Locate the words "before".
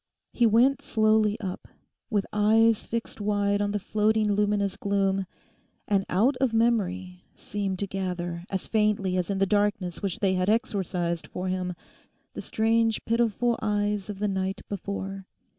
14.67-15.27